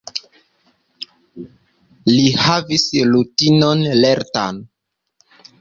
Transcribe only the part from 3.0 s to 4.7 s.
rutinon lertan.